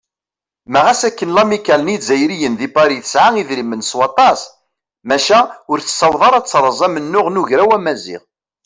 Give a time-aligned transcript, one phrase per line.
[0.71, 4.41] Ma ɣas akken lamikkal n yizzayriyen di Pari tesɛa idrimen s waṭas,
[5.07, 5.39] maca
[5.71, 8.23] ur tessaweḍ ara ad teṛṛez amennuɣ n Ugraw Amaziɣ.